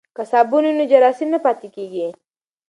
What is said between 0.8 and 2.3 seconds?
جراثیم نه پاتیږي.